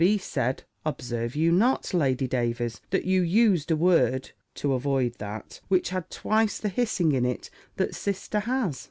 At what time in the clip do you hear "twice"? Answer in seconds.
6.09-6.57